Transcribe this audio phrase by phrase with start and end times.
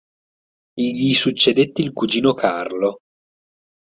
[0.73, 3.01] Gli succedette il cugino Carlo.